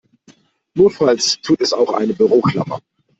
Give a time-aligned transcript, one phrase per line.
[0.73, 2.81] Notfalls tut es auch eine Büroklammer.